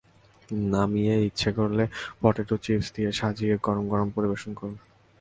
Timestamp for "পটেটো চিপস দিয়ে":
2.21-3.09